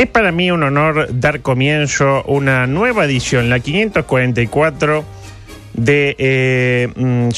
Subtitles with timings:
[0.00, 5.04] Es para mí un honor dar comienzo a una nueva edición, la 544
[5.74, 7.28] de eh, mm,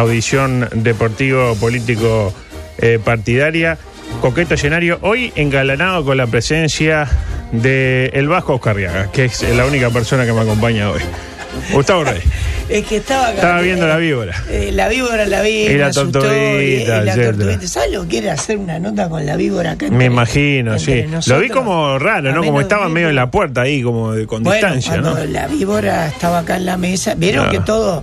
[0.00, 2.32] audición deportivo político
[2.78, 3.78] eh, partidaria.
[4.20, 7.08] Coqueto escenario, hoy engalanado con la presencia
[7.52, 11.00] de el Vasco Oscarriaga, que es la única persona que me acompaña hoy.
[11.72, 12.20] Gustavo Rey.
[12.68, 13.34] Es que estaba acá.
[13.36, 14.34] Estaba viendo la víbora.
[14.50, 15.68] Eh, la víbora la vi.
[15.68, 17.14] Y la tortuguita, la.
[17.68, 19.88] ¿Sabes lo que quiere hacer una nota con la víbora acá?
[19.88, 21.08] Me imagino, entre sí.
[21.08, 21.28] nosotros?
[21.28, 22.42] Lo vi como raro, ¿no?
[22.42, 25.16] Como estaba medio en la puerta ahí, como de- con Bueno, distancia, ¿no?
[25.26, 27.50] la víbora estaba acá en la mesa, vieron Ah.
[27.52, 28.02] que todos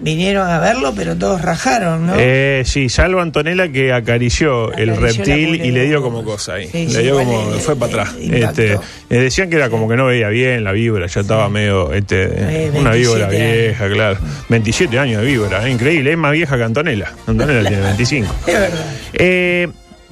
[0.00, 2.14] vinieron a verlo, pero todos rajaron, ¿no?
[2.18, 6.68] Eh, sí, salvo Antonella que acarició el reptil y le dio como cosa ahí.
[6.68, 8.14] Sí, le dio como, fue para atrás.
[8.20, 8.62] impactó.
[8.62, 8.78] Este, eh,
[9.18, 12.70] decían que era como que no veía bien la víbora, ya estaba medio, este, Eh,
[12.74, 13.40] una 27 víbora años.
[13.40, 14.18] vieja, claro.
[14.48, 17.12] 27 años de víbora, eh, increíble, es más vieja que Antonella.
[17.26, 18.34] Antonella tiene 25.
[18.46, 18.86] Es verdad.
[19.14, 19.68] Eh,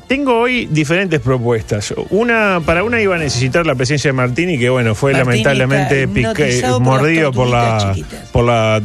[0.06, 1.94] tengo hoy diferentes propuestas.
[2.10, 6.06] Una para una iba a necesitar la presencia de Martini, que bueno, fue Martini lamentablemente
[6.06, 7.94] las mordido por la
[8.30, 8.82] por la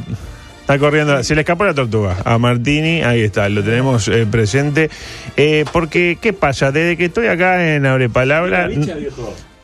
[0.68, 4.90] está corriendo, se le escapó la tortuga a Martini, ahí está, lo tenemos eh, presente.
[5.38, 6.74] Eh, porque, ¿qué pasa?
[6.74, 8.68] Desde que estoy acá en Abre Palabra.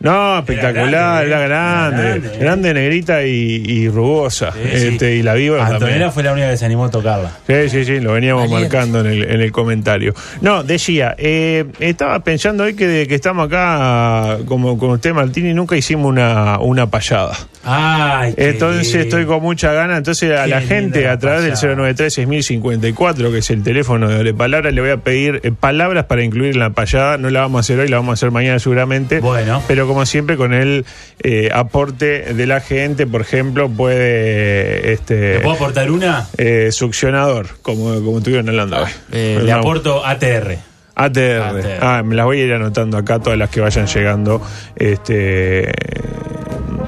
[0.04, 2.73] No, espectacular, era grande, grande, grande, era grande, eh.
[2.73, 4.52] negrita y, y rugosa.
[4.52, 4.88] Sí, sí.
[4.88, 5.62] este, Y la también.
[5.62, 7.32] Antonella fue la única que se animó a tocarla.
[7.48, 8.76] Sí, sí, sí, lo veníamos Valiente.
[8.76, 10.14] marcando en el, en el comentario.
[10.42, 15.54] No, decía, eh, estaba pensando hoy que de que estamos acá, como con usted, Martini,
[15.54, 17.38] nunca hicimos una, una payada.
[17.64, 19.95] Ay, qué Entonces estoy con mucha gana.
[19.95, 21.94] Entonces a Qué la gente a través del payada.
[21.94, 26.23] 093-6054, que es el teléfono de Ore Palabra, le voy a pedir eh, palabras para
[26.23, 27.17] incluir en la payada.
[27.17, 29.22] No la vamos a hacer hoy, la vamos a hacer mañana seguramente.
[29.22, 29.62] Bueno.
[29.66, 30.86] Pero como siempre con el
[31.21, 34.92] eh, aporte de la gente, por ejemplo, puede...
[34.93, 36.27] Este, ¿Te puedo aportar una?
[36.37, 38.89] eh, succionador, como, como estuvieron hablando hoy.
[39.11, 40.58] Eh, Pero le aporto ATR.
[40.95, 41.42] ATR.
[41.42, 41.77] ATR.
[41.82, 44.42] Ah, me las voy a ir anotando acá, todas las que vayan llegando.
[44.76, 45.71] Este.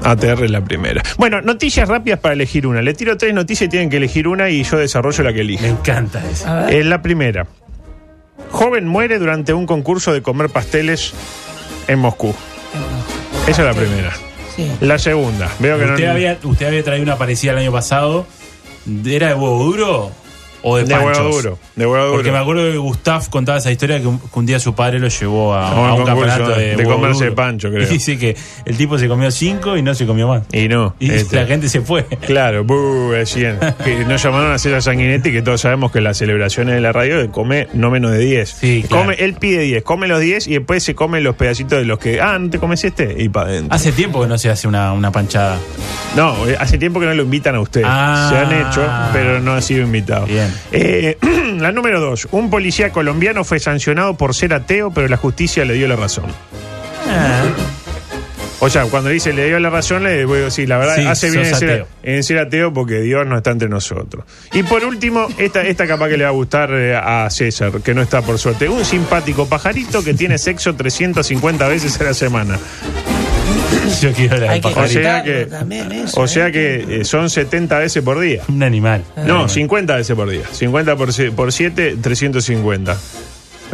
[0.02, 1.02] ATR es la primera.
[1.18, 2.82] Bueno, noticias rápidas para elegir una.
[2.82, 5.42] Le tiro tres noticias y tienen que elegir una y yo desarrollo la que Me
[5.42, 5.66] elige.
[5.68, 6.46] encanta eso.
[6.48, 6.74] A ver.
[6.74, 7.46] Eh, la primera.
[8.50, 11.12] Joven muere durante un concurso de comer pasteles
[11.88, 12.32] en Moscú.
[13.46, 14.12] Esa es la primera.
[14.54, 14.70] Sí.
[14.80, 15.50] La segunda.
[15.58, 16.12] Veo que Usted, no.
[16.12, 18.26] había, usted había traído una parecida el año pasado.
[19.04, 20.10] ¿Era de huevo duro
[20.68, 21.58] o de, de huevo duro.
[21.76, 22.42] De huevo Porque me duro.
[22.42, 25.54] acuerdo que Gustav contaba esa historia que un, que un día su padre lo llevó
[25.54, 27.36] a, un a un concurso campeonato de, de huevo comerse duro.
[27.36, 27.82] pancho, creo.
[27.86, 30.42] Y dice que el tipo se comió cinco y no se comió más.
[30.52, 30.94] Y no.
[30.98, 31.36] Y este.
[31.36, 32.04] la gente se fue.
[32.26, 33.58] Claro, buh, decían.
[33.84, 37.30] Que nos llamaron a César Sanguinetti, que todos sabemos que las celebraciones de la radio
[37.30, 38.48] come no menos de 10.
[38.48, 39.04] Sí, claro.
[39.04, 41.98] come, él pide 10, come los 10 y después se come los pedacitos de los
[41.98, 43.14] que, ah, ¿no te comes este?
[43.22, 43.74] Y para adentro.
[43.74, 45.58] Hace tiempo que no se hace una, una panchada.
[46.16, 47.82] No, eh, hace tiempo que no lo invitan a usted.
[47.84, 48.28] Ah.
[48.30, 50.26] se han hecho, pero no ha sido invitado.
[50.26, 50.52] Bien.
[50.72, 51.16] Eh,
[51.58, 52.28] la número 2.
[52.32, 56.26] Un policía colombiano fue sancionado por ser ateo, pero la justicia le dio la razón.
[57.08, 57.44] Ah.
[58.58, 61.04] O sea, cuando dice le dio la razón, le voy a decir, la verdad, Sí,
[61.06, 61.88] hace bien en sos ser, ateo.
[62.02, 64.24] en ser ateo porque Dios no está entre nosotros.
[64.54, 67.92] Y por último, esta, esta capaz que le va a gustar eh, a César, que
[67.92, 68.68] no está por suerte.
[68.68, 72.58] Un simpático pajarito que tiene sexo 350 veces a la semana.
[74.00, 76.52] Yo quiero la Hay que O sea que, también eso, o sea ¿eh?
[76.52, 78.42] que eh, son 70 veces por día.
[78.48, 79.02] Un animal.
[79.24, 80.42] No, 50 veces por día.
[80.50, 82.96] 50 por, se- por 7, 350.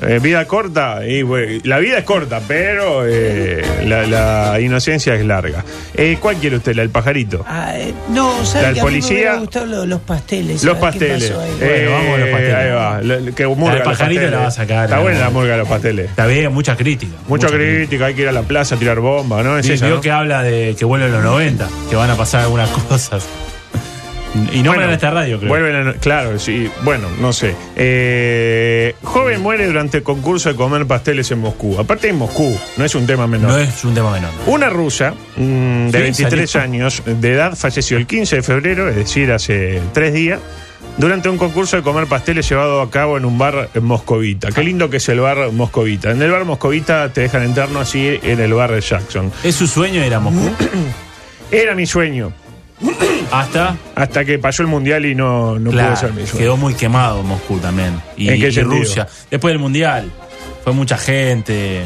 [0.01, 5.25] Eh, vida corta, y, bueno, la vida es corta, pero eh, la, la inocencia es
[5.25, 5.65] larga.
[5.95, 6.75] Eh, ¿Cuál quiere usted?
[6.75, 7.45] ¿La del pajarito?
[7.47, 10.65] Ah, eh, no, ¿sabe La del que a mí me policía- lo- los pasteles?
[10.65, 11.31] Los pasteles.
[11.31, 11.51] ahí.
[11.61, 12.55] Eh, Bueno, vamos a los pasteles.
[12.55, 13.01] Ahí va.
[13.03, 15.31] La- la- que murga del los pajarito la va a sacar, Está la buena la
[15.31, 15.53] murga.
[15.53, 16.11] de los pasteles.
[16.11, 17.13] Está bien, mucha crítica.
[17.29, 19.59] Mucha mucha crítica, hay que ir a la plaza a tirar bomba, ¿no?
[19.59, 20.01] Es Vi- esa, vio ¿no?
[20.01, 23.25] que habla de que vuelven los 90, que van a pasar algunas cosas.
[24.53, 25.49] Y no Bueno, en esta radio, creo.
[25.51, 26.71] Vuelven a- claro, sí.
[26.83, 27.55] Bueno, no sé.
[27.77, 31.79] Eh, joven muere durante el concurso de comer pasteles en Moscú.
[31.79, 33.51] Aparte en Moscú, no es un tema menor.
[33.51, 34.31] no es un tema menor.
[34.47, 36.65] Una rusa mm, de Sí, 23 salió.
[36.65, 40.41] años de edad falleció el 15 de febrero, es decir, hace tres días,
[40.97, 44.49] durante un concurso de comer pasteles llevado a cabo en un bar moscovita.
[44.51, 46.11] Qué lindo que es el bar moscovita.
[46.11, 49.31] En el bar moscovita te dejan entrarnos así en el bar de Jackson.
[49.45, 50.51] ¿Es su sueño ir a Moscú?
[51.51, 52.33] Era mi sueño,
[53.33, 53.77] Hasta.
[53.95, 57.23] hasta que pasó el mundial y no, no claro, pudo ser mi quedó muy quemado
[57.23, 58.01] Moscú también.
[58.17, 58.79] Y, ¿En qué y sentido?
[58.79, 59.09] Rusia.
[59.31, 60.11] Después del mundial,
[60.65, 61.83] fue mucha gente,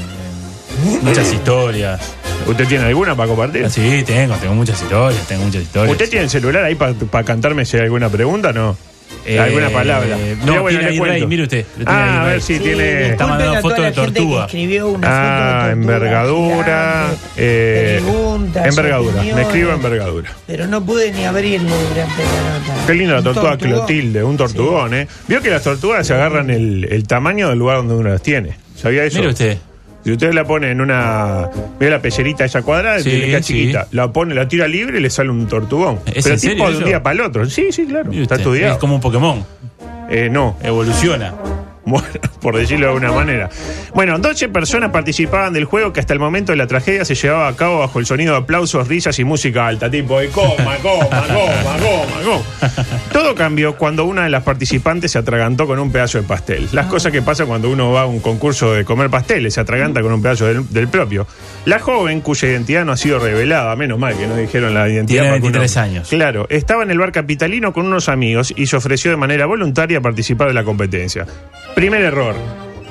[1.03, 2.01] muchas historias.
[2.47, 3.69] ¿Usted tiene alguna para compartir?
[3.71, 5.93] Sí, tengo, tengo muchas historias, tengo muchas historias.
[5.93, 8.53] ¿Usted tiene el celular ahí para cantarme si hay alguna pregunta?
[8.53, 8.77] No.
[9.29, 10.17] Eh, alguna palabra.
[10.45, 11.11] No, bueno, tiene le ahí.
[11.19, 11.65] Rey, mire usted.
[11.79, 13.09] lo tiene Ah, ahí a ver si Sí, tiene.
[13.11, 14.45] Está mandando de tortuga.
[14.45, 17.07] escribió una Ah, foto de tortuga envergadura.
[17.09, 19.23] gigante, eh, preguntas, envergadura.
[19.23, 20.31] Me escribo envergadura.
[20.47, 22.87] Pero no pude ni abrirlo durante la nota.
[22.87, 23.77] Qué linda la tortuga tortugón.
[23.79, 25.09] Clotilde, un tortugón, ¿eh?
[25.27, 28.57] Vio que las tortugas se agarran el, el tamaño del lugar donde uno las tiene.
[28.77, 29.19] ¿Sabía eso?
[29.19, 29.59] Mire usted.
[30.07, 31.51] Si usted la pone en una.
[31.81, 33.55] Ve la pellerita esa cuadrada, Sí, tiene que sí.
[33.55, 33.89] chiquita.
[33.91, 35.99] La pone, la tira libre y le sale un tortugón.
[36.07, 36.87] ¿Es Pero en tipo serio de un eso?
[36.87, 37.47] día para el otro.
[37.51, 38.09] Sí, sí, claro.
[38.09, 38.73] Mire Está usted, estudiado.
[38.75, 39.45] Es como un Pokémon.
[40.09, 40.57] Eh, no.
[40.63, 41.35] Evoluciona.
[41.87, 42.09] Bueno,
[42.43, 43.49] por decirlo de alguna manera.
[43.95, 47.47] Bueno, 12 personas participaban del juego que hasta el momento de la tragedia se llevaba
[47.49, 51.07] a cabo bajo el sonido de aplausos, risas y música alta, tipo de coma, coma,
[51.09, 52.85] coma, coma, coma.
[53.13, 56.69] Todo cambió cuando una de las participantes se atragantó con un pedazo de pastel.
[56.73, 60.03] Las cosas que pasan cuando uno va a un concurso de comer pasteles, se atraganta
[60.03, 61.27] con un pedazo del, del propio.
[61.67, 65.23] La joven, cuya identidad no ha sido revelada, menos mal que no dijeron la identidad.
[65.23, 66.09] Tiene para que uno- 23 años.
[66.09, 69.99] Claro, estaba en el bar capitalino con unos amigos y se ofreció de manera voluntaria
[69.99, 71.27] a participar de la competencia.
[71.77, 72.35] Primer error.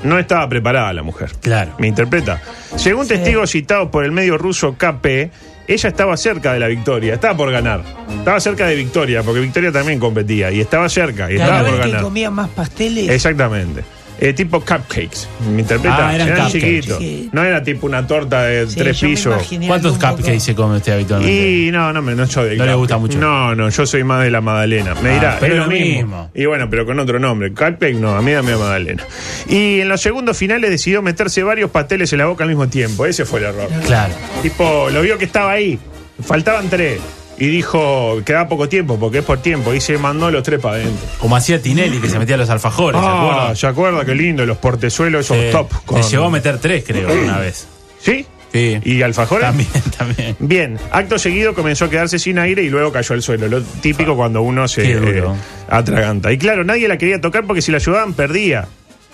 [0.04, 1.32] No estaba preparada la mujer.
[1.42, 1.74] Claro.
[1.80, 2.40] ¿Me interpreta?
[2.76, 3.16] Según Sí.
[3.16, 5.32] testigos citados por el medio ruso KP,
[5.68, 7.82] ella estaba cerca de la victoria, estaba por ganar.
[8.20, 11.72] Estaba cerca de Victoria, porque Victoria también competía y estaba cerca y ¿Pero estaba por
[11.72, 12.04] ves que ganar.
[12.04, 13.10] comía más pasteles?
[13.10, 13.84] Exactamente.
[14.20, 15.28] Eh, tipo cupcakes.
[15.54, 16.08] ¿Me interpreta?
[16.10, 16.52] Ah, eran cupcakes.
[16.52, 16.98] chiquitos.
[17.00, 17.30] Sí.
[17.34, 19.50] No era tipo una torta de Sí, tres yo pisos.
[19.68, 21.36] ¿Cuántos poco- cupcakes se come usted habitualmente?
[21.68, 23.18] Y no, no, me- no soy de No le gusta mucho.
[23.20, 24.96] No, no, yo soy más de la Madalena.
[24.96, 25.86] Me Ah, dirá, pero es lo mismo.
[25.98, 26.32] mismo.
[26.34, 27.50] Y bueno, pero con otro nombre.
[27.52, 29.04] Cupcake no, a mí dame Madalena.
[29.50, 33.06] Y en los segundos finales decidió meterse varios pasteles en la boca al mismo tiempo.
[33.06, 33.68] Ese fue el error.
[33.86, 34.14] Claro.
[34.42, 35.78] Tipo, lo vio que estaba ahí.
[36.26, 37.00] Faltaban tres.
[37.38, 39.74] Y dijo, queda poco tiempo porque es por tiempo.
[39.74, 41.06] Y se mandó los tres para adentro.
[41.20, 43.56] Como hacía Tinelli, que se metía a los alfajores, ¿se Ah, acuerda?
[43.56, 44.06] ¿se acuerda?
[44.06, 45.70] Qué lindo, los portezuelos, esos top.
[45.86, 47.68] con- Se llegó a meter tres, creo, una vez.
[48.00, 48.26] ¿Sí?
[48.54, 48.80] Sí.
[48.86, 49.48] ¿Y alfajores?
[49.48, 50.36] También, también.
[50.40, 53.50] Bien, acto seguido comenzó a quedarse sin aire y luego cayó al suelo.
[53.50, 55.34] Lo típico cuando uno se Qué duro.
[55.34, 55.38] eh,
[55.70, 56.32] atraganta.
[56.32, 58.66] Y claro, nadie la quería tocar porque si la ayudaban perdía.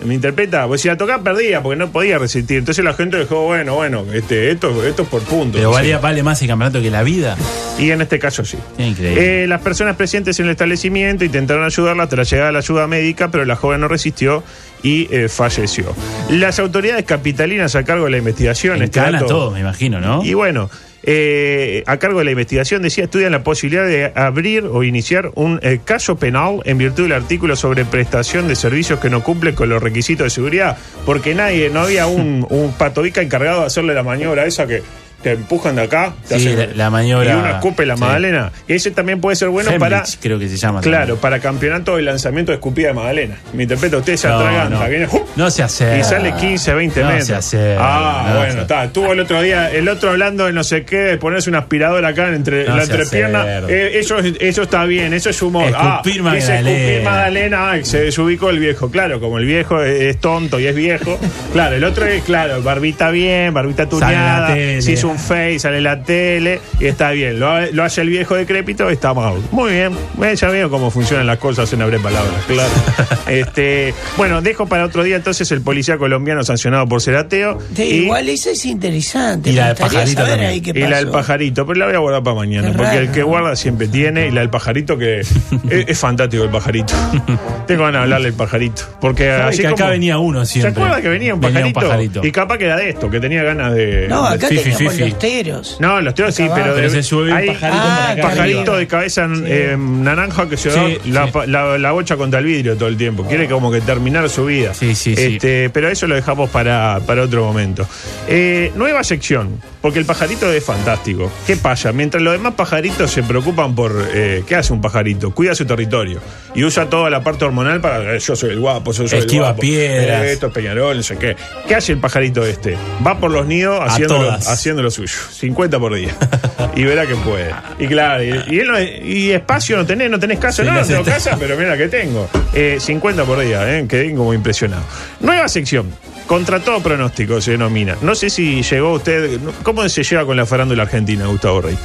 [0.04, 0.66] ¿Me interpreta?
[0.66, 2.58] Pues si la tocaba perdía porque no podía resistir.
[2.58, 5.60] Entonces la gente dijo, bueno, bueno, este, esto, esto es por puntos.
[5.60, 7.36] Pero valía, vale más el campeonato que la vida.
[7.78, 8.58] Y en este caso sí.
[8.78, 9.44] Increíble.
[9.44, 13.30] Eh, las personas presentes en el establecimiento intentaron ayudarla tras llegar a la ayuda médica,
[13.30, 14.42] pero la joven no resistió
[14.82, 15.94] y eh, falleció.
[16.30, 18.82] Las autoridades capitalinas a cargo de la investigación.
[18.82, 20.24] este todo, me imagino, ¿no?
[20.24, 20.70] y bueno,
[21.04, 25.58] eh, a cargo de la investigación decía, estudian la posibilidad de abrir o iniciar un
[25.62, 29.68] eh, caso penal en virtud del artículo sobre prestación de servicios que no cumple con
[29.68, 34.02] los requisitos de seguridad, porque nadie, no había un, un patovica encargado de hacerle la
[34.02, 34.82] maniobra esa que
[35.22, 38.00] te empujan de acá, te Sí, hacen- la- maniobra- y uno escupe la sí.
[38.00, 38.52] magdalena.
[38.68, 40.02] Y ese también puede ser bueno para...
[40.20, 40.80] Creo que se llama.
[40.80, 41.18] Claro, también.
[41.18, 43.36] para campeonato de lanzamiento de escupida de magdalena.
[43.52, 44.88] Me interpreta, usted se No, atraganta, no.
[44.90, 45.06] viene...
[45.06, 45.22] ¡jup!
[45.36, 45.98] No se hace.
[45.98, 47.26] Y sale 15, 20 No metros.
[47.26, 48.84] se hace, ah, no bueno, está.
[48.84, 52.08] Estuvo el otro día, el otro hablando de no sé qué, de ponerse una aspiradora
[52.08, 53.44] acá entre la entrepierna.
[53.68, 55.64] Eh, eso, es- eso está bien, eso es humor.
[55.64, 56.70] Escupir ah, magdalena.
[56.70, 57.70] escupir magdalena.
[57.70, 58.90] Ay, se desubicó el viejo.
[58.90, 61.18] Claro, como el viejo es, es tonto y es viejo.
[61.52, 64.54] Claro, el otro es, claro, barbita bien, barbita tuneada.
[64.54, 67.38] Se hizo un face, sale en la tele y está bien.
[67.38, 69.34] Lo, ha- lo hace el viejo decrépito, está mal.
[69.50, 69.92] Muy bien.
[70.36, 72.70] Ya veo cómo funcionan las cosas en abre palabras, claro.
[73.26, 77.58] este, bueno, dejo para otro día entonces el policía colombiano sancionado por ser ateo.
[77.74, 79.50] Sí, y, igual esa es interesante.
[79.50, 80.50] Y la me del gustaría pajarito saber también.
[80.50, 81.18] ahí qué y la del pasó.
[81.18, 84.28] pajarito, pero la voy a guardar para mañana, Qué porque el que guarda siempre tiene,
[84.28, 85.32] y la del pajarito que es,
[85.70, 86.94] es fantástico el pajarito.
[87.66, 88.82] Tengo ganas de hablarle al pajarito.
[89.00, 90.82] Porque así que acá como- venía uno ¿Se siempre.
[90.82, 91.90] acuerda que venía un Venía un pajarito?
[92.20, 92.26] pajarito.
[92.26, 94.06] Y capaz que era de esto, que tenía ganas de.
[94.08, 95.01] No, acá Fifi, teníamos fifi.
[95.10, 95.76] Los teros.
[95.80, 98.76] No, los tíos sí, pero, Pero de- se sube un hay pajarito Ah, acá.
[98.76, 101.32] de cabeza eh, naranja que se da Sí, la, sí.
[101.46, 103.24] la- la bocha contra el vidrio todo el tiempo.
[103.26, 104.74] Quiere como que terminar su vida.
[104.74, 105.34] Sí, sí, sí.
[105.34, 107.86] este, Pero eso lo dejamos para, para otro momento.
[108.28, 111.30] Eh, nueva sección, porque el pajarito es fantástico.
[111.46, 111.92] ¿Qué pasa?
[111.92, 116.20] Mientras los demás pajaritos se preocupan por eh, qué hace un pajarito, cuida su territorio
[116.54, 119.46] y usa toda la parte hormonal para eh, yo soy el guapo, yo soy Esquiva
[119.48, 120.22] el guapo, piedras.
[120.24, 121.36] eh, esto es Peñarol, no sé qué.
[121.66, 122.76] ¿Qué hace el pajarito este?
[123.06, 126.14] Va por los nidos A haciendo suyo, 50 por día.
[126.76, 127.52] y verá que puede.
[127.78, 130.74] Y claro, y, y él no- y espacio no tenés, no tenés casa, Sí, no,
[130.76, 132.28] no tengo casa, pero mira que tengo.
[132.54, 134.82] Eh, 50 por día, eh, quedé como impresionado.
[135.20, 135.90] Nueva sección.
[136.26, 137.96] Contra todo pronóstico se denomina.
[138.00, 139.38] No sé si llegó usted.
[139.64, 141.76] ¿Cómo se lleva con la farándula argentina, Gustavo Rey?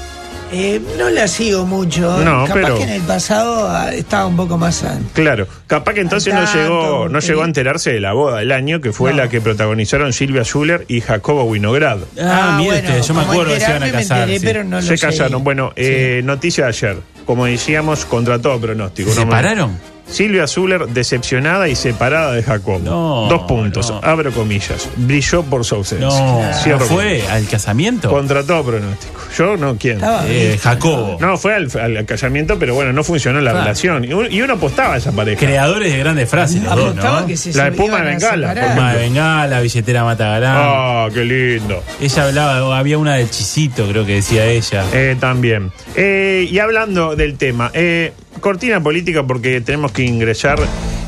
[0.51, 2.23] Eh, no la sigo mucho.
[2.23, 4.83] No, Capaz pero- que en el pasado ah, estaba un poco más.
[5.13, 8.51] Claro, capaz que entonces no llegó, no porque- llegó a enterarse de la boda del
[8.53, 9.17] año, que fue No.
[9.17, 11.97] la que protagonizaron Silvia Schuller y Jacobo Winograd.
[12.21, 14.19] Ah, mire usted, yo me acuerdo que se iban a casar.
[14.21, 14.45] enteré, sí.
[14.45, 15.01] pero no lo se seguí.
[15.01, 15.43] casaron.
[15.43, 16.97] Bueno, eh, noticia de ayer.
[17.25, 19.09] Como decíamos, contra todo pronóstico.
[19.11, 19.77] ¿Se separaron?
[20.09, 22.79] Silvia Zuller decepcionada y separada de Jacobo.
[22.79, 23.99] No, Dos puntos, no.
[24.03, 24.87] abro comillas.
[24.95, 26.07] Brilló por su ausencia.
[26.07, 28.09] No, Cierro fue al casamiento.
[28.09, 29.19] Contra todo pronóstico.
[29.37, 29.99] Yo no, ¿quién?
[30.25, 31.17] Eh, Jacobo.
[31.19, 33.65] No, fue al, al casamiento, pero bueno, no funcionó la Claro.
[33.65, 34.03] relación.
[34.05, 35.39] Y, un- y uno apostaba a esa pareja.
[35.39, 37.27] Creadores de grandes frases, los dos, Apostaba ¿no?
[37.27, 38.75] que se La de se Puma iban de Bengala, separar.
[38.75, 40.55] Puma de Bengala, billetera Matagalán.
[40.57, 41.83] Ah, qué lindo.
[42.01, 44.85] Ella hablaba, había una del chisito, creo que decía ella.
[44.93, 45.71] Eh, también.
[45.95, 50.59] Eh, y hablando del tema, eh, cortina política porque tenemos que ingresar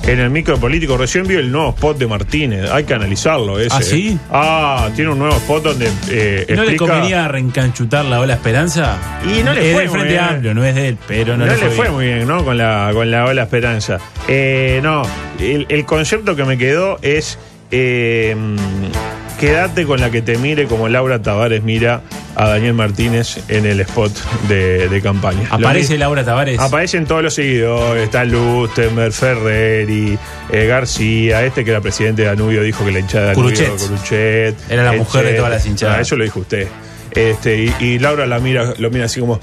[0.08, 0.98] en el micro político.
[0.98, 2.70] Recién vi el nuevo spot de Martínez.
[2.72, 3.76] Hay que analizarlo ese.
[3.76, 4.10] ¿Ah, sí?
[4.10, 4.18] eh.
[4.32, 8.98] Ah, tiene un nuevo spot donde eh, ¿No le convenía reencanchutar la ola Esperanza?
[9.26, 10.24] Y no le es fue del muy Frente bien.
[10.24, 11.92] Amplio, no es de él, pero no, No, le fue, bien.
[11.94, 12.44] muy bien, ¿no?
[12.44, 14.00] Con la, con la ola esperanza.
[14.28, 15.04] Eh, no,
[15.40, 17.38] el, el concepto que me quedó es
[17.72, 18.36] eh,
[19.40, 22.02] quédate con la que te mire como Laura Tavares mira
[22.36, 24.12] a Daniel Martínez en el spot
[24.48, 25.48] de, de campaña.
[25.50, 26.60] Aparece Laura Tavares.
[26.60, 30.18] Aparecen todos los seguidores, está Lustenberg, Ferreri,
[30.52, 33.88] eh, García, este que era presidente de Danubio dijo que la hinchada de Danubio Curuchet.
[33.88, 35.98] Curuchet, Era la mujer de todas las hinchadas.
[35.98, 36.68] Ah, eso lo dijo usted.
[37.12, 39.40] Este, y, y Laura la mira, lo mira así como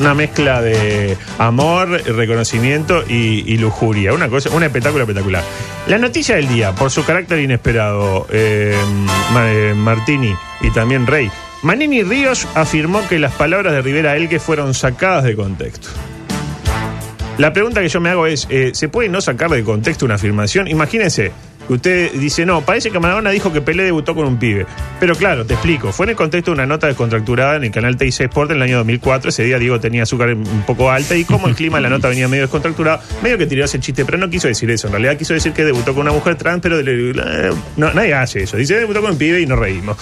[0.00, 4.12] una mezcla de amor, reconocimiento y, lujuria.
[4.12, 5.44] Una cosa, un espectáculo espectacular.
[5.86, 8.74] La noticia del día, por su carácter inesperado, eh,
[9.36, 11.30] eh, Martini y también Rey.
[11.62, 15.88] Manini Ríos afirmó que las palabras de Rivera Elque fueron sacadas de contexto.
[17.36, 20.14] La pregunta que yo me hago es, eh, ¿se puede no sacar de contexto una
[20.14, 20.68] afirmación?
[20.68, 21.32] Imagínense
[21.74, 24.66] usted dice, no, parece que Maradona dijo que Pelé debutó con un pibe.
[24.98, 27.96] Pero claro, te explico, fue en el contexto de una nota descontracturada en el canal
[27.96, 29.30] TIC Sport en el año 2004.
[29.30, 32.08] Ese día Diego tenía azúcar un poco alta y como el clima de la nota
[32.08, 34.86] venía medio descontracturado, medio que tiró ese chiste, pero no quiso decir eso.
[34.88, 36.76] En realidad quiso decir que debutó con una mujer trans, pero
[37.76, 38.56] no, nadie hace eso.
[38.56, 39.96] Dice, debutó con un pibe y nos reímos.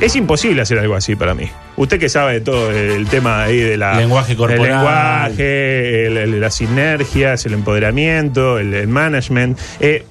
[0.00, 1.48] Es imposible hacer algo así para mí.
[1.76, 3.94] Usted que sabe de todo el tema ahí de la...
[3.96, 4.60] Lenguaje corporal.
[4.64, 9.58] El lenguaje, el- el- las sinergias, el empoderamiento, el, el management.
[9.80, 10.04] Eh,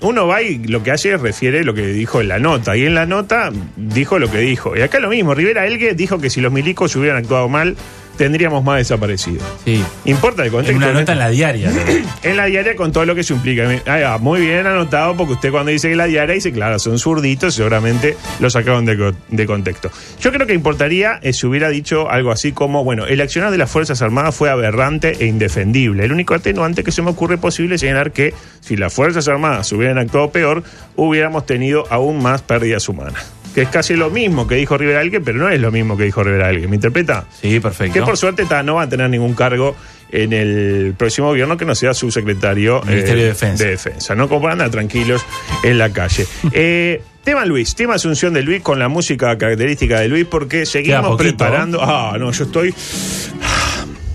[0.00, 2.76] uno va y lo que hace es refiere lo que dijo en la nota.
[2.76, 4.76] Y en la nota dijo lo que dijo.
[4.76, 5.34] Y acá lo mismo.
[5.34, 7.76] Rivera Elgue dijo que si los milicos hubieran actuado mal,
[8.20, 9.42] tendríamos más desaparecidos.
[9.64, 9.82] Sí.
[10.04, 10.72] Importa el contexto.
[10.72, 11.00] En una ¿no?
[11.00, 11.70] nota en la diaria.
[11.70, 11.80] ¿no?
[12.22, 13.66] En la diaria con todo lo que eso implica.
[13.86, 17.54] Ah, muy bien anotado porque usted cuando dice que la diaria dice, claro, son zurditos,
[17.54, 19.90] seguramente lo sacaron de, de contexto.
[20.20, 23.56] Yo creo que importaría eh, si hubiera dicho algo así como, bueno, el accionar de
[23.56, 26.04] las Fuerzas Armadas fue aberrante e indefendible.
[26.04, 29.72] El único atenuante que se me ocurre posible es señalar que si las Fuerzas Armadas
[29.72, 30.62] hubieran actuado peor,
[30.94, 33.39] hubiéramos tenido aún más pérdidas humanas.
[33.54, 36.04] Que es casi lo mismo que dijo Rivera Elgue, pero no es lo mismo que
[36.04, 36.68] dijo Rivera Elgue.
[36.68, 37.26] ¿Me interpreta?
[37.40, 37.94] Sí, perfecto.
[37.94, 39.74] Que por suerte ta, no va a tener ningún cargo
[40.12, 43.64] en el próximo gobierno que no sea su secretario Ministerio de Defensa.
[43.64, 44.28] de Defensa, ¿no?
[44.28, 45.24] Como para andar tranquilos
[45.62, 46.26] en la calle.
[46.52, 51.02] Eh, tema Luis, tema Asunción de Luis con la música característica de Luis, porque seguimos
[51.02, 51.80] poquito, preparando.
[51.80, 52.74] Ah, no, yo estoy.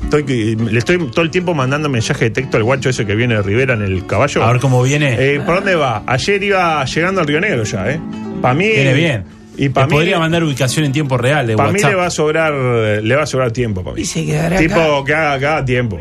[0.06, 3.16] Estoy, que- le estoy todo el tiempo mandando mensaje de texto al guacho ese que
[3.16, 4.44] viene de Rivera en el caballo.
[4.44, 5.16] A ver cómo viene.
[5.20, 6.04] Eh, ¿Por dónde va?
[6.08, 8.00] Ayer iba llegando al Río Negro ya, ¿eh?
[8.42, 8.68] Para mí.
[8.68, 9.24] viene bien.
[9.58, 9.98] Y para Te mí.
[9.98, 13.24] podría mandar ubicación en tiempo real de Para mí le va a sobrar, le va
[13.24, 14.02] a sobrar tiempo para mí.
[14.02, 15.06] Y se quedará Tipo acá.
[15.06, 16.00] que haga, que haga tiempo.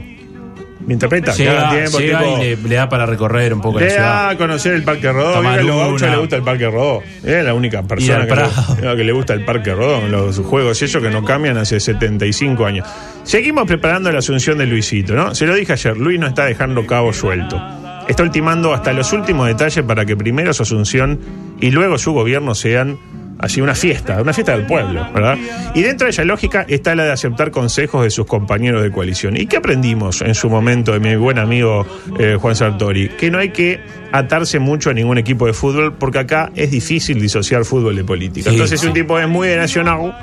[0.86, 1.32] ¿Me interpreta?
[1.32, 3.86] Que Llega, haga tiempo, llega tipo, y le, le da para recorrer un poco la
[3.86, 5.40] le da a conocer el Parque Rodó.
[5.40, 7.02] Mira, a los gauchos le gusta el Parque Rodó.
[7.24, 8.34] Es la única persona que
[8.82, 10.06] le, que le gusta el Parque Rodó.
[10.08, 12.86] Los juegos y eso que no cambian hace 75 años.
[13.22, 15.34] Seguimos preparando la asunción de Luisito, ¿no?
[15.34, 17.60] Se lo dije ayer, Luis no está dejando cabo suelto.
[18.06, 21.18] Está ultimando hasta los últimos detalles para que primero su asunción
[21.60, 22.98] y luego su gobierno sean
[23.38, 25.36] así una fiesta, una fiesta del pueblo, ¿verdad?
[25.74, 29.36] Y dentro de esa lógica está la de aceptar consejos de sus compañeros de coalición.
[29.36, 31.86] ¿Y qué aprendimos en su momento de mi buen amigo
[32.18, 33.08] eh, Juan Sartori?
[33.08, 33.80] Que no hay que
[34.12, 38.50] atarse mucho a ningún equipo de fútbol porque acá es difícil disociar fútbol de política.
[38.50, 38.86] Sí, Entonces sí.
[38.86, 40.16] un tipo es muy de nacional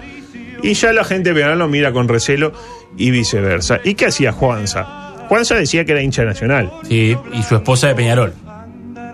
[0.64, 2.54] y ya la gente penal lo mira con recelo
[2.98, 3.80] y viceversa.
[3.84, 5.26] ¿Y qué hacía Juanza?
[5.28, 6.72] Juanza decía que era hincha nacional.
[6.88, 8.34] Sí, y su esposa de Peñarol.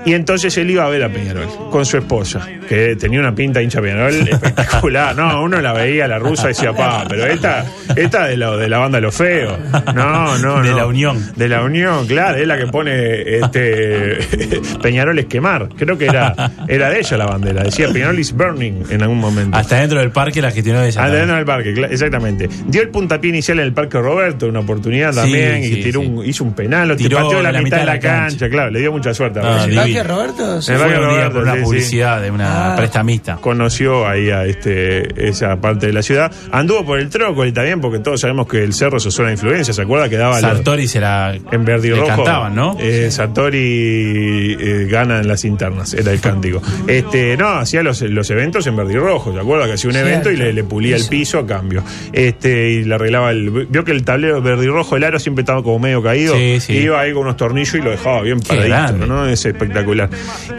[0.08, 3.62] Y entonces él iba a ver a Peñarol con su esposa, que tenía una pinta
[3.62, 5.14] hincha Peñarol espectacular.
[5.16, 8.70] No, uno la veía, la rusa, y decía, pa, pero esta, esta de, la, de
[8.70, 9.58] la banda Lo Feo.
[9.94, 10.78] No, no, De no.
[10.78, 11.22] la Unión.
[11.36, 14.18] De la Unión, claro, es la que pone este
[14.82, 15.68] Peñarol es quemar.
[15.78, 17.64] Creo que era, era de ella la bandera.
[17.64, 19.58] Decía Peñarol is burning en algún momento.
[19.58, 21.02] Hasta dentro del parque la gestionó ella.
[21.02, 21.20] También.
[21.20, 22.50] dentro del parque, exactamente.
[22.68, 26.00] Dio el puntapié inicial en el Parque Roberto, una oportunidad Sí, también, y sí, tiró
[26.02, 26.08] sí.
[26.08, 28.80] un, hizo un penal, o te pateó la, en mitad, de la cancha, claro, le
[28.80, 29.40] dio mucha suerte.
[29.40, 29.68] a Ah,
[30.04, 30.38] Racing.
[30.38, 30.38] ¿El divino.
[30.38, 30.56] Parque Roberto?
[30.58, 31.64] El Fue un día Roberto, por una sí, sí.
[31.66, 32.76] publicidad de una Ah.
[32.76, 33.36] prestamista.
[33.38, 36.32] conoció ahí a este, esa parte de la ciudad.
[36.52, 39.74] Anduvo por el Trócoli también, porque todos sabemos que el cerro se suena influencia.
[39.74, 41.36] ¿Se acuerda que daba los- Sartori se la.
[41.52, 42.08] en verde y le rojo?
[42.24, 42.78] cantaban, ¿no?
[42.80, 46.62] Eh, Sartori eh, gana en las internas, era el cántico.
[46.88, 49.34] Este, no, hacía los, los eventos en verde y rojo.
[49.34, 50.10] ¿Se acuerda que hacía un Cierto.
[50.10, 51.10] evento y le, le pulía el Eso.
[51.10, 51.84] piso a cambio?
[52.14, 53.50] Este, y le arreglaba el.
[53.68, 56.36] Vio que el tablero verde y rojo, el aro siempre estaba como medio caído.
[56.36, 56.74] Sí, sí.
[56.74, 59.08] Y iba ahí con unos tornillos y lo dejaba bien paradito, grande.
[59.08, 59.28] ¿no?
[59.28, 59.46] Es
[59.80, 60.10] espectacular.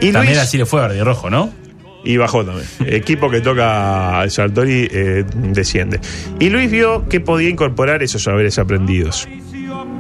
[0.01, 1.51] Y También Luis- así le fue a Verde y Rojo, ¿no?
[2.05, 2.67] y bajó también.
[2.87, 6.01] Equipo que toca Sartori eh, desciende.
[6.39, 9.29] Y Luis vio que podía incorporar esos saberes aprendidos.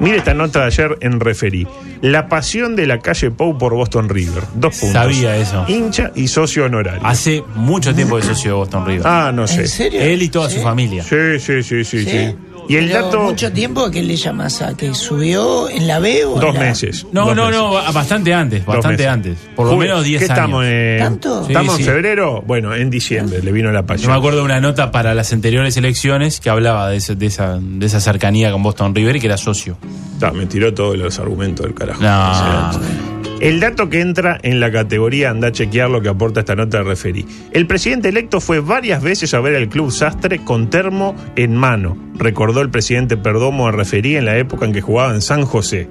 [0.01, 1.67] Mire esta nota de ayer en Referí.
[2.01, 4.45] La pasión de la calle Pou por Boston River.
[4.55, 4.93] Dos puntos.
[4.93, 5.65] Sabía eso.
[5.67, 7.01] Hincha y socio honorario.
[7.05, 9.03] Hace mucho tiempo de socio de Boston River.
[9.05, 9.63] Ah, no sé.
[9.63, 10.01] ¿En serio?
[10.01, 10.59] Él y toda ¿Sí?
[10.59, 11.03] su familia.
[11.03, 12.11] Sí, sí, sí, sí, sí.
[12.11, 12.35] ¿Sí?
[12.69, 13.23] Y el Pero dato.
[13.23, 16.61] mucho tiempo que le llamas a que subió en la B o en Dos la-
[16.61, 17.07] meses.
[17.13, 17.61] No, Dos no, meses.
[17.61, 19.39] no, ba- bastante antes, bastante antes.
[19.57, 20.39] Por lo menos 10 ¿qué años.
[20.39, 20.65] estamos?
[20.67, 21.47] eh, ¿Tanto?
[21.49, 21.91] ¿Estamos Sí, en sí.
[21.93, 22.43] febrero?
[22.47, 24.13] Bueno, en diciembre le vino la Yo pasión.
[24.13, 27.59] me acuerdo de una nota para las anteriores elecciones que hablaba de, ese- de esa,
[27.59, 29.79] de esa cercanía con Boston River y que era socio.
[30.21, 32.03] Ta, me tiró todos los argumentos del carajo.
[32.03, 33.08] No.
[33.41, 36.79] El dato que entra en la categoría anda a chequear lo que aporta esta nota
[36.79, 37.25] de referí.
[37.53, 41.97] El presidente electo fue varias veces a ver al club Sastre con termo en mano,
[42.17, 45.89] recordó el presidente Perdomo de referí en la época en que jugaba en San José.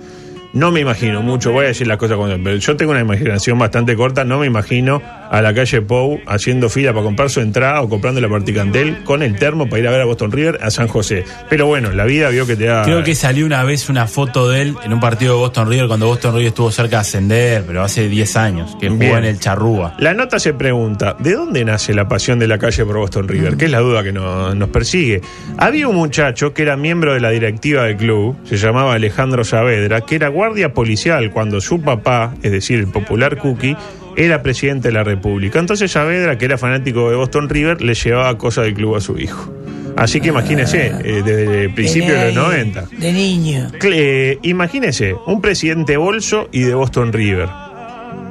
[0.52, 3.58] No me imagino mucho, voy a decir las cosas son, pero yo tengo una imaginación
[3.58, 7.82] bastante corta, no me imagino a la calle Pou haciendo fila para comprar su entrada
[7.82, 10.70] o comprando la Particantel con el termo para ir a ver a Boston River a
[10.72, 11.24] San José.
[11.50, 12.84] Pero bueno, la vida vio que te da...
[12.84, 15.88] Creo que salió una vez una foto de él en un partido de Boston River
[15.88, 19.18] cuando Boston River estuvo cerca de ascender, pero hace 10 años, que jugó Bien.
[19.18, 19.96] en el Charrúa.
[20.00, 23.58] La nota se pregunta, ¿de dónde nace la pasión de la calle por Boston River?
[23.58, 25.22] Que es la duda que no- nos persigue.
[25.58, 30.02] Había un muchacho que era miembro de la directiva del club, se llamaba Alejandro Saavedra,
[30.02, 33.76] que era guardia policial cuando su papá, es decir, el popular Cookie,
[34.18, 35.60] era presidente de la República.
[35.60, 39.18] Entonces Saavedra, que era fanático de Boston River, le llevaba cosas del club a su
[39.18, 39.54] hijo.
[39.96, 42.86] Así que imagínese, eh, desde el principio de los Tenía ahí 90.
[42.98, 43.68] De niño.
[43.84, 47.48] Eh, imagínese, un presidente bolso y de Boston River.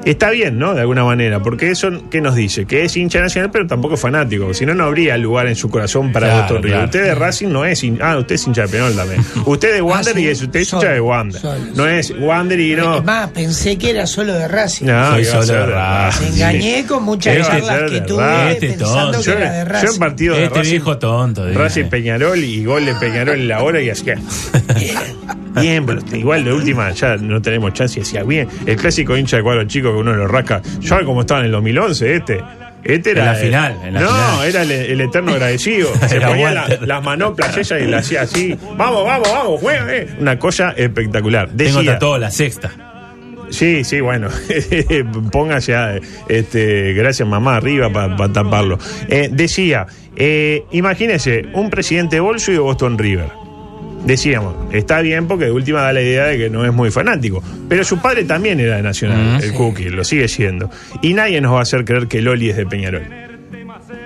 [0.07, 0.73] Está bien, ¿no?
[0.75, 2.65] De alguna manera, porque eso, ¿qué nos dice?
[2.65, 4.55] Que es hincha nacional, pero tampoco es fanático.
[4.55, 6.85] Si no, no habría lugar en su corazón para Claro, Boston claro.
[6.85, 8.13] Usted de Racing no es hincha.
[8.13, 9.21] Ah, usted es hincha de Penol también.
[9.47, 11.43] Usted de Wander Ah, sí, y es usted es hincha de Wander.
[11.75, 12.99] no es Wander y no.
[12.99, 14.87] Es más, pensé que era solo de Racing.
[14.87, 16.23] No, Soy solo de Racing.
[16.25, 18.53] Me engañé con muchas Este charlas que tuve Racing.
[18.53, 19.19] Este pensando tonto.
[19.19, 19.99] que Yo, era de yo en Racing.
[19.99, 21.53] partido de Este Racing, viejo tonto.
[21.53, 24.15] Racing Peñarol y gol de Peñarol en la hora y así que.
[25.61, 28.49] Bien, pero igual de última ya no tenemos chance y decía bien.
[28.67, 30.63] El clásico hincha de cuadro chico que uno lo rasca.
[30.81, 32.41] Ya como estaba en el 2011 este.
[32.85, 33.21] Este era.
[33.23, 34.47] En la final, en la no, final.
[34.49, 35.89] era el, el eterno agradecido.
[36.09, 38.57] Se ponía la- las manoplas ella y la hacía así.
[38.77, 40.07] Vamos, vamos, vamos, juega, eh.
[40.21, 41.49] Una cosa espectacular.
[41.49, 42.71] Tengo Decía, tatuado la sexta.
[43.51, 44.29] Sí, sí, bueno.
[45.33, 48.79] Póngase a, este, gracias mamá arriba para taparlo.
[49.09, 53.31] Eh, decía, eh, imagínese, un presidente bolso y de Boston River.
[54.05, 57.43] Decíamos, está bien porque de última da la idea de que no es muy fanático.
[57.69, 59.37] Pero su padre también era de Nacional, Mm.
[59.37, 59.57] el Sí.
[59.57, 60.71] Cookie, lo sigue siendo.
[61.03, 63.03] Y nadie nos va a hacer creer que Loli es de Peñarol.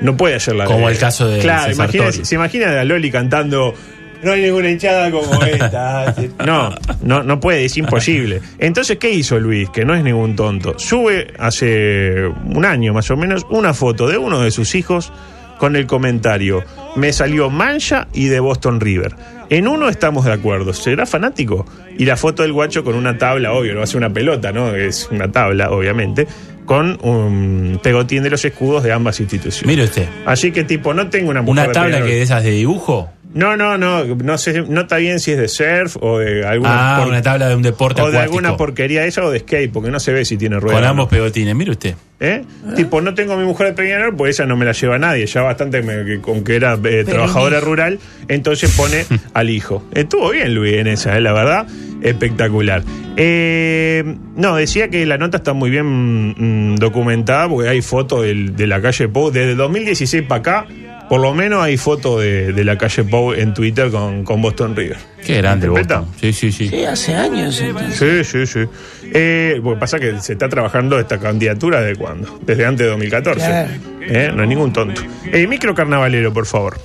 [0.00, 1.74] No puede hacer la Como el caso de Claro,
[2.12, 3.74] se imagina a Loli cantando.
[4.22, 6.14] No hay ninguna hinchada como esta.
[6.46, 8.40] No, no, no puede, es imposible.
[8.59, 9.68] Entonces, ¿qué hizo Luis?
[9.70, 10.79] Que no es ningún tonto.
[10.79, 15.12] Sube hace un año más o menos una foto de uno de sus hijos
[15.60, 16.64] con el comentario:
[16.96, 19.14] Me salió Mancha y de Boston River.
[19.50, 21.66] En uno estamos de acuerdo, ¿será fanático?
[21.98, 24.74] Y la foto del guacho con una tabla, obvio, no hace una pelota, ¿no?
[24.74, 26.26] Es una tabla, obviamente,
[26.64, 29.66] con un pegotín de los escudos de ambas instituciones.
[29.66, 30.08] Mire usted.
[30.24, 33.10] Así que tipo, no tengo una mujer Una tabla que de esas de dibujo.
[33.32, 36.96] No, no, no, no sé, no está bien si es de surf o de alguna
[36.96, 39.70] Ah, por- una tabla de un deporte o de alguna porquería esa o de skate,
[39.72, 40.80] porque no se ve si tiene ruedas.
[40.80, 41.10] Con ambos no.
[41.10, 41.54] pegotines.
[41.54, 41.94] Mire usted.
[42.18, 42.42] ¿Eh?
[42.76, 45.24] Tipo, no tengo a mi mujer de Peñarol, pues esa no me la lleva nadie,
[45.26, 49.84] ya bastante me- que- con que era eh, trabajadora rural, entonces pone al hijo.
[49.94, 51.66] Estuvo bien Luis en esa, eh, la verdad,
[52.02, 52.82] espectacular.
[53.16, 58.66] Eh, no, decía que la nota está muy bien mm, documentada, porque hay fotos de
[58.66, 60.66] la calle Pou, desde 2016 para acá,
[61.10, 64.74] por lo menos hay fotos de, de la calle Pou en Twitter con, con Boston
[64.76, 64.96] River.
[65.26, 65.68] Qué grande.
[65.68, 66.06] Boston.
[66.20, 66.68] Sí, sí, sí.
[66.68, 68.28] Sí, hace años entonces.
[68.28, 69.10] Sí, sí, sí.
[69.12, 72.38] Eh, lo que pasa es que se está trabajando esta candidatura de cuándo?
[72.46, 73.40] Desde antes de 2014.
[73.44, 73.70] Claro.
[74.02, 75.02] Eh, No es ningún tonto.
[75.32, 76.78] Eh, micro carnavalero, por favor.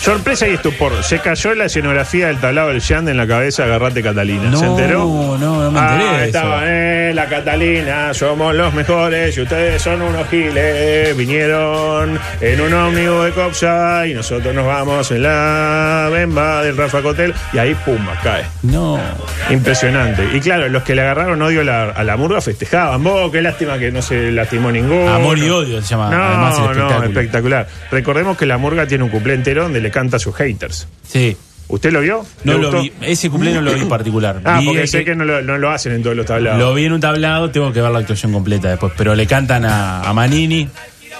[0.00, 1.02] Sorpresa y estupor.
[1.04, 4.44] Se cayó la escenografía del tablado del Yand en la cabeza de Agarrate Catalina.
[4.56, 4.98] ¿Se No, enteró?
[5.04, 6.66] no, no me enteré Ah, de estaba, eso.
[6.72, 11.14] eh, la Catalina, somos los mejores y ustedes son unos giles.
[11.18, 17.02] Vinieron en un ómnibus de Copsa y nosotros nos vamos en la bemba del Rafa
[17.02, 18.44] Cotel y ahí, pumba, cae.
[18.62, 18.98] No.
[19.50, 20.24] Impresionante.
[20.32, 23.04] Y claro, los que le agarraron odio a la, a la murga festejaban.
[23.04, 25.12] Vos, qué lástima que no se lastimó ninguno.
[25.12, 27.66] Amor y odio se llama, No, además, el no, espectacular.
[27.90, 30.86] Recordemos que la murga tiene un cuplé entero donde le canta a sus haters.
[31.06, 31.36] Sí.
[31.68, 32.26] ¿Usted lo vio?
[32.44, 32.82] No ¿Le lo gustó?
[32.82, 32.92] vi.
[33.02, 34.40] Ese cumpleaños no lo vi en particular.
[34.44, 36.58] Ah, Vi porque sé que no lo, no lo hacen en todos los tablados.
[36.58, 38.92] Lo vi en un tablado, tengo que ver la actuación completa después.
[38.96, 40.68] Pero le cantan a, a Manini,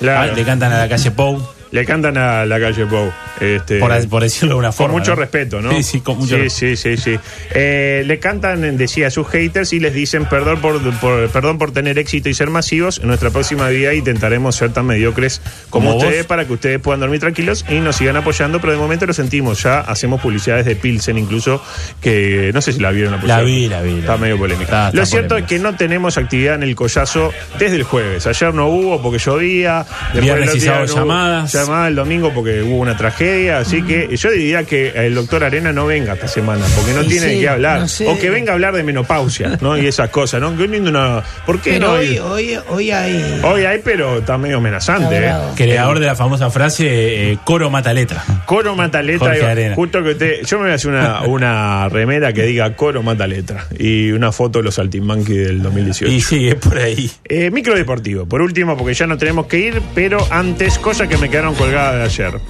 [0.01, 0.33] Claro.
[0.33, 1.41] a- le cantan a la calle Pou,
[1.73, 3.13] Le cantan a la calle Pou.
[3.41, 4.99] Este, por, por decirlo de una con forma.
[4.99, 5.17] mucho ¿no?
[5.17, 5.71] respeto, ¿no?
[5.71, 6.77] Sí, sí, con mucho sí, respeto.
[6.77, 7.19] sí, sí, sí.
[7.55, 11.71] Eh, le cantan, decía, a sus haters y les dicen perdón por, por- perdón por
[11.73, 12.99] tener éxito y ser masivos.
[12.99, 16.05] En nuestra próxima vida intentaremos ser tan mediocres como, Como vos.
[16.05, 19.13] ustedes para que ustedes puedan dormir tranquilos y nos sigan apoyando, pero de momento lo
[19.15, 19.63] sentimos.
[19.63, 21.63] Ya hacemos publicidades de Pilsen incluso,
[22.01, 23.93] que no sé si la vieron la La vi, la vi.
[23.93, 24.23] la Está vi.
[24.23, 24.65] medio polémica.
[24.65, 25.55] Está- está Lo cierto polémica.
[25.55, 28.27] es que no tenemos actividad en el collazo desde el jueves.
[28.27, 29.87] Ayer no hubo porque llovía.
[30.13, 31.47] Después Viernes y sábado no hubo
[31.89, 33.59] el domingo porque hubo una tragedia.
[33.59, 37.09] Así que yo diría que el doctor Arena no venga esta semana porque no Y
[37.09, 37.81] tiene sí, que hablar.
[37.81, 38.09] no sé.
[38.09, 39.77] O que venga a hablar de menopausia, ¿no?
[39.79, 40.57] Y esas cosas, ¿no?
[40.57, 41.93] Que hoy no- ¿Por qué Pero no?
[41.95, 43.41] hoy, hoy, hoy hay.
[43.43, 45.21] Hoy hay, pero está medio amenazante, Está ¿eh?
[45.21, 45.55] bravo.
[45.57, 48.23] Creador de la famosa frase, eh, coro mata letra.
[48.47, 49.27] Coro mata letra.
[49.29, 49.75] Jorge digo, Arena.
[49.75, 50.45] Justo que usted.
[50.45, 53.67] Yo me voy a hacer una, una remera que diga Coro mata letra.
[53.79, 56.35] Y una foto de los Saltimbanqui del 2018.
[56.37, 57.11] Y es por ahí.
[57.25, 61.17] Eh, micro deportivo, por último, porque ya no tenemos que ir, pero antes, cosas que
[61.17, 62.41] me quedaron colgadas de ayer.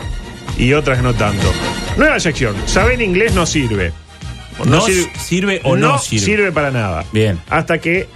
[0.59, 1.53] Y otras no tanto.
[1.97, 2.55] Nueva sección.
[2.67, 3.93] Saber inglés no sirve.
[4.65, 6.53] No sirve o no sirve.
[6.53, 7.05] para nada.
[7.13, 7.39] Bien.
[7.49, 8.07] Hasta que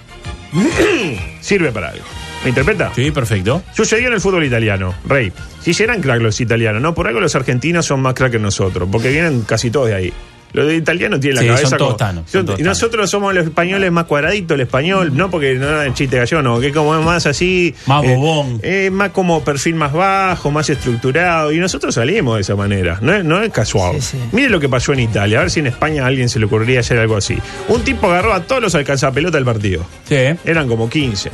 [1.40, 2.04] sirve para algo.
[2.42, 2.92] ¿Me interpreta?
[2.94, 3.62] Sí, perfecto.
[3.72, 5.32] Sucedió en el fútbol italiano, Rey.
[5.62, 6.94] Si serán crack los italianos, ¿no?
[6.94, 10.12] Por algo los argentinos son más crack que nosotros, porque vienen casi todos de ahí.
[10.54, 12.60] Los de italianos tienen la Sí, cabeza son como- son y tostanos.
[12.60, 16.40] nosotros somos los españoles más cuadraditos, el español, no porque no era el chiste gallego,
[16.42, 17.74] no, que como es más así.
[17.86, 18.60] Más eh, bobón.
[18.62, 21.52] eh, más como perfil más bajo, más estructurado.
[21.52, 22.98] Y nosotros salimos de esa manera.
[23.02, 24.00] No es, no es casual.
[24.00, 24.18] Sí, sí.
[24.32, 25.38] Mire lo que pasó en Italia.
[25.38, 27.36] A ver si en España a alguien se le ocurriría hacer algo así.
[27.68, 29.84] Un tipo agarró a todos los alcanzapelota del partido.
[30.08, 30.16] Sí.
[30.44, 31.30] Eran como 15.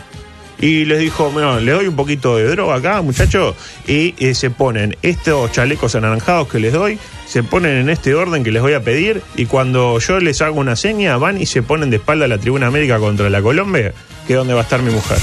[0.61, 3.57] Y les dijo, bueno, le doy un poquito de droga acá, muchachos.
[3.87, 8.45] Y eh, se ponen estos chalecos anaranjados que les doy, se ponen en este orden
[8.45, 9.23] que les voy a pedir.
[9.37, 12.39] Y cuando yo les hago una seña, van y se ponen de espalda a la
[12.39, 13.95] Tribuna América contra la Colombia,
[14.27, 15.19] que es donde va a estar mi mujer.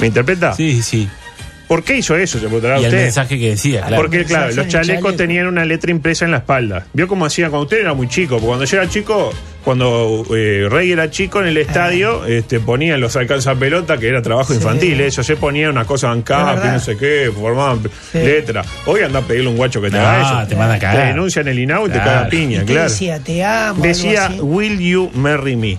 [0.00, 0.54] ¿Me interpreta?
[0.54, 1.08] Sí, sí.
[1.72, 2.38] ¿Por qué hizo eso?
[2.38, 3.02] Se preguntará Y el usted.
[3.04, 3.96] mensaje que decía, claro.
[4.02, 5.12] Porque, claro, los chalecos chaleco.
[5.14, 6.86] tenían una letra impresa en la espalda.
[6.92, 8.34] ¿Vio cómo hacían cuando usted era muy chico?
[8.34, 9.32] Porque cuando yo era chico,
[9.64, 14.52] cuando eh, Rey era chico en el estadio, este, ponían los alcanzapelota, que era trabajo
[14.52, 14.58] Sí.
[14.58, 16.72] infantil, eso, se ponía una cosa verdad.
[16.74, 17.80] no sé qué, formaban
[18.12, 18.18] Sí.
[18.18, 18.62] letra.
[18.84, 20.48] Hoy anda a pedirle a un guacho que te No, haga eso.
[20.50, 20.96] te manda a cagar.
[21.00, 22.82] Te denuncian el INAU y te caga ¿Y piña, claro.
[22.90, 23.18] decía?
[23.20, 23.68] Te amo.
[23.76, 24.40] algo Decía, así?
[24.40, 25.78] Will you marry me?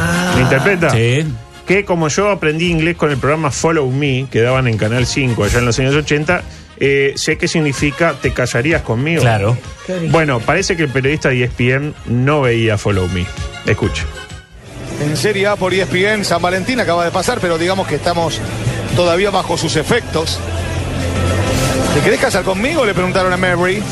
[0.00, 0.90] Ah, ¿Me interpreta?
[0.90, 1.24] Sí.
[1.66, 5.44] Que como yo aprendí inglés con el programa Follow Me, que daban en Canal 5
[5.44, 6.42] allá en los años 80,
[6.78, 9.22] eh, sé qué significa te callarías conmigo.
[9.22, 9.56] Claro.
[10.10, 13.24] Bueno, parece que el periodista de ESPN no veía Follow Me.
[13.66, 14.04] Escuche.
[15.00, 18.40] En Serie A por ESPN, San Valentín acaba de pasar, pero digamos que estamos
[18.96, 20.38] todavía bajo sus efectos.
[21.94, 22.84] ¿Te querés casar conmigo?
[22.84, 23.82] Le preguntaron a Mary.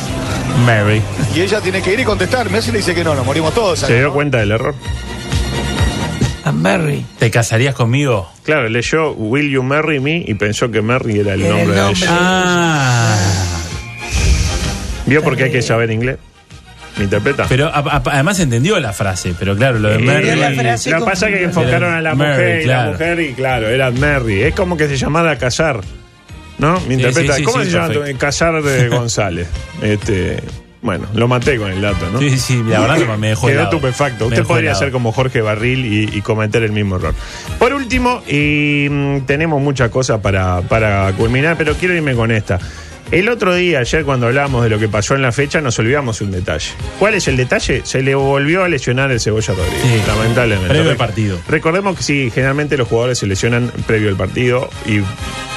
[0.65, 1.03] Mary.
[1.35, 2.51] Y ella tiene que ir y contestar.
[2.51, 3.81] Messi le dice que no, nos morimos todos.
[3.81, 4.15] ¿Se dio ¿no?
[4.15, 4.75] cuenta del error?
[6.51, 7.07] A Mary.
[7.21, 8.29] ¿Te casarías conmigo?
[8.43, 12.07] Claro, leyó Will You Marry Me y pensó que Mary era el nombre de ella.
[12.11, 13.17] Ah.
[15.07, 16.19] ¿Vio por qué hay que saber inglés?
[16.97, 17.47] ¿Me interpreta?
[17.49, 20.35] Pero a- a- además entendió la frase, pero claro, lo de Eh, Mary.
[20.37, 22.85] la frase Lo que pasa es que enfocaron a la Mary, mujer y claro.
[22.87, 24.43] la mujer y claro, era Mary.
[24.43, 25.81] Es como que se llamara Casar.
[26.59, 26.81] ¿No?
[26.89, 27.35] ¿Me interpreta?
[27.35, 27.95] sí, sí, ¿Cómo sí, se llama?
[28.19, 29.47] Casar de González.
[29.81, 30.41] Este,
[30.83, 32.19] bueno, lo maté con el dato, ¿no?
[32.19, 34.27] Sí, sí, la verdad que me dejó Quedó estupefacto.
[34.27, 37.15] Usted podría ser como Jorge Barril y, y cometer el mismo error.
[37.59, 42.59] Por último, y mm, tenemos muchas cosas para, para culminar, pero quiero irme con esta.
[43.11, 46.21] El otro día, ayer cuando hablamos de lo que pasó en la fecha, nos olvidamos
[46.21, 46.71] un detalle.
[47.01, 47.83] ¿Cuál es el detalle?
[47.85, 50.03] Se le volvió a lesionar el Cebolla Rodríguez, Sí.
[50.07, 50.69] lamentablemente.
[50.69, 51.41] Previo al partido.
[51.49, 55.01] Recordemos que sí, generalmente los jugadores se lesionan previo al partido y,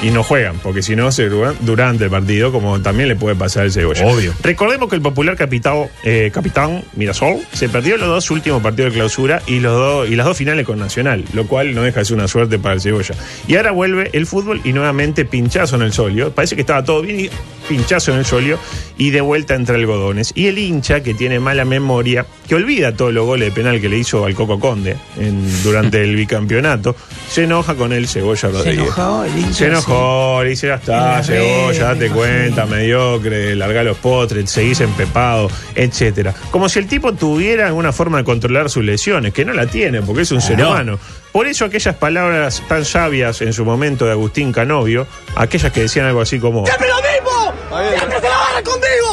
[0.03, 1.29] y no juegan, porque si no, se
[1.61, 4.05] durante el partido, como también le puede pasar al Cebolla.
[4.05, 4.33] Obvio.
[4.43, 8.97] Recordemos que el popular capitao- eh, capitán Mirasol se perdió los dos últimos partidos de
[8.99, 12.05] clausura y, los dos y las dos finales con Nacional, lo cual no deja de
[12.05, 13.15] ser una suerte para el Cebolla.
[13.47, 16.31] Y ahora vuelve el fútbol y nuevamente pinchazo en el solio.
[16.31, 17.29] Parece que estaba todo bien y
[17.69, 18.59] pinchazo en el solio
[18.97, 20.31] y de vuelta entre algodones.
[20.35, 23.89] Y el hincha, que tiene mala memoria, que olvida todos los goles de penal que
[23.89, 26.95] le hizo al Coco Conde en- durante el bicampeonato,
[27.29, 28.79] se enoja con el Cebolla Se Rodríguez.
[28.85, 29.53] enojó el hincha.
[29.53, 35.49] Se enojó, le dice, ya está, Cebolla, date cuenta, mediocre, larga los potres, seguís empepado,
[35.75, 36.33] etcétera.
[36.51, 40.01] Como si el tipo tuviera alguna forma de controlar sus lesiones, que no la tiene,
[40.01, 40.69] porque es un ser no.
[40.69, 40.99] humano.
[41.31, 46.05] Por eso aquellas palabras tan sabias en su momento de Agustín Canovio, aquellas que decían
[46.05, 46.63] algo así como...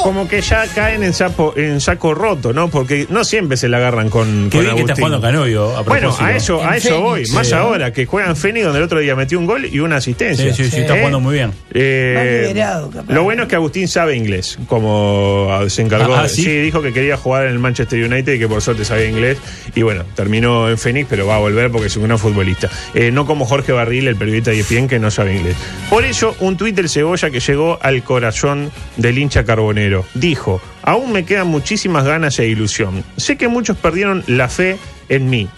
[0.03, 2.69] Como que ya caen en, sapo, en saco roto, ¿no?
[2.69, 5.77] Porque no siempre se la agarran con, Qué con bien que está jugando Canovio.
[5.77, 7.27] A Bueno, a eso, a En eso Fénix, voy.
[7.35, 7.55] Más sí.
[7.55, 10.55] ahora que juegan Fénix, donde el otro día metió un gol y una asistencia.
[10.55, 11.53] Sí, sí, sí, está jugando muy bien.
[11.73, 12.53] Eh,
[12.93, 13.13] capaz.
[13.13, 16.15] lo bueno es que Agustín sabe inglés, como se encargó.
[16.15, 16.43] Ah, de- ¿sí?
[16.45, 16.57] ¿sí?
[16.61, 19.39] dijo que quería jugar en el Manchester United y que por suerte sabía inglés.
[19.75, 22.71] Y bueno, terminó en Fénix, pero va a volver porque es un gran futbolista.
[22.95, 25.57] Eh, no como Jorge Barril, el periodista de ESPN, que no sabe inglés.
[25.91, 30.05] Por eso, un tuit del Cebolla que llegó al corazón del hincha carbonero.
[30.15, 33.05] Dijo, aún me quedan muchísimas ganas e ilusión.
[33.17, 35.49] Sé que muchos perdieron la fe en mí,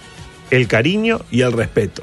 [0.50, 2.02] el cariño y el respeto.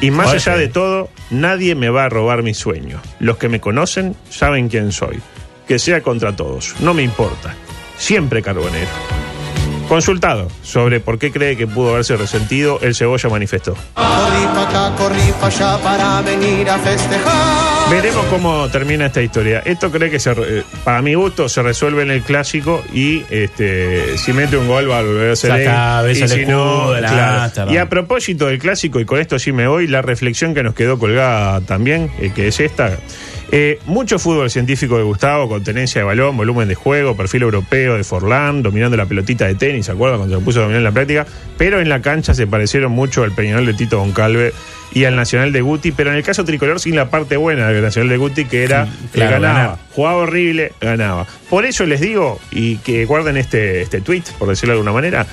[0.00, 3.00] Y más allá de todo, nadie me va a robar mis sueños.
[3.18, 5.20] Los que me conocen saben quién soy.
[5.66, 7.54] Que sea contra todos, no me importa.
[7.98, 9.27] Siempre carbonero.
[9.88, 13.74] Consultado sobre por qué cree que pudo haberse resentido, el Cebolla manifestó.
[13.94, 17.90] Corrí pa' acá, corrí pa' allá para venir a festejar.
[17.90, 19.62] Veremos cómo termina esta historia.
[19.64, 24.18] Esto cree que se, eh, para mi gusto se resuelve en el clásico y este
[24.18, 26.18] si mete un gol va a volver a ser Saca, él.
[26.18, 27.42] Y el si no, escudo, la claro.
[27.44, 27.74] Ámsterdam.
[27.74, 30.74] Y a propósito del clásico, y con esto sí me voy, la reflexión que nos
[30.74, 32.98] quedó colgada también, eh, que es esta.
[33.50, 37.96] Eh, mucho fútbol científico de Gustavo, con tenencia de balón, volumen de juego, perfil europeo
[37.96, 40.84] de Forlán, dominando la pelotita de tenis, ¿se acuerdan cuando se puso a dominar en
[40.84, 41.26] la práctica?
[41.56, 44.52] Pero en la cancha se parecieron mucho al Peñarol de Tito Goncalve
[44.92, 47.82] y al Nacional de Guti, pero en el caso tricolor sin la parte buena del
[47.82, 51.26] Nacional de Guti, que era Sí, que ganaba, jugaba horrible, ganaba.
[51.48, 55.26] Por eso les digo, y que guarden este, este tweet, por decirlo de alguna manera,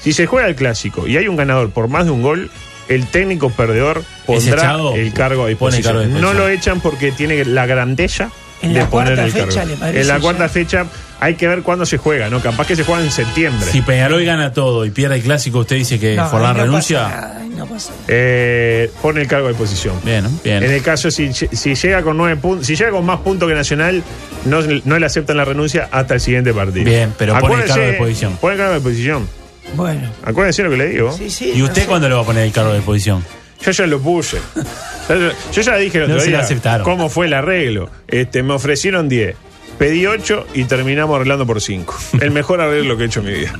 [0.00, 2.50] si se juega el clásico y hay un ganador por más de un gol,
[2.88, 6.20] el técnico perdedor pondrá el cargo a cargo disposición.
[6.20, 8.30] No lo echan porque tiene la grandeza
[8.62, 9.46] En de la poner cuarta el cargo.
[9.48, 10.20] fecha, ¿le parece en la ya?
[10.20, 10.86] cuarta fecha
[11.20, 12.40] hay que ver cuándo se juega, ¿no?
[12.40, 13.66] Capaz que se juega en septiembre.
[13.70, 17.04] Si Peñarol gana todo y pierde el clásico, usted dice que No, Forlán no renuncia.
[17.04, 18.04] pasa nada, ahí no pasa nada.
[18.08, 19.94] Eh, pone el cargo a disposición.
[20.04, 20.62] Bien, bien.
[20.62, 23.54] En el caso, si, si llega con nueve puntos, si llega con más puntos que
[23.54, 24.02] Nacional,
[24.44, 26.84] no, no le aceptan la renuncia hasta el siguiente partido.
[26.84, 28.36] Bien, pero pone el cargo a disposición.
[28.36, 29.28] Pone el cargo a disposición.
[29.76, 31.12] Bueno, Acuérdense lo que le digo.
[31.16, 31.52] sí, sí.
[31.54, 31.88] ¿Y no usted sé.
[31.88, 33.24] cuándo le va a poner el cargo de disposición?
[33.62, 34.38] Yo ya lo puse.
[35.52, 36.84] Yo, ya dije el No otro se lo día aceptaron.
[36.84, 37.90] cómo fue el arreglo.
[38.08, 39.36] Este, me ofrecieron 10.
[39.78, 41.94] Pedí 8 y terminamos arreglando por 5.
[42.20, 43.54] El mejor arreglo que he hecho en mi vida.